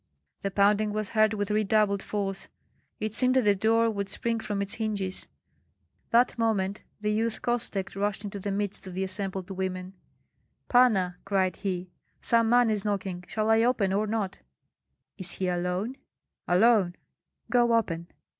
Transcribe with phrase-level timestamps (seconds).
[0.41, 2.47] The pounding was heard with redoubled force;
[2.99, 5.27] it seemed that the door would spring from its hinges.
[6.09, 9.93] That moment the youth Kostek rushed into the midst of the assembled women.
[10.69, 14.39] "Panna!" cried he, "some man is knocking; shall I open or not?"
[15.19, 15.97] "Is he alone?"
[16.47, 16.95] "Alone."
[17.51, 18.07] "Go open."